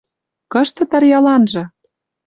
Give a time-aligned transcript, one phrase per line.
[0.51, 1.63] Кышты Тарьяланжы?..